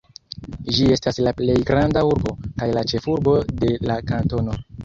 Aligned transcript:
Ĝi 0.77 0.87
estas 0.95 1.19
la 1.27 1.33
plej 1.41 1.57
granda 1.69 2.03
urbo, 2.13 2.35
kaj 2.63 2.71
la 2.79 2.85
ĉefurbo 2.93 3.39
de 3.63 3.73
la 3.91 4.03
kantono. 4.13 4.61